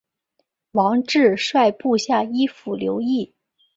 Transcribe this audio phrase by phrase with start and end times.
[0.71, 3.35] 王质率部下依附留异。